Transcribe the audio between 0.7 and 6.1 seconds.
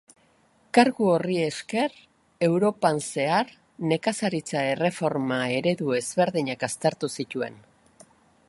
Kargu horri esker Europan zehar nekazaritza erreforma-eredu